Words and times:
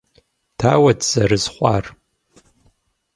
Дауэт 0.57 0.99
зэрызхъуар? 1.09 1.85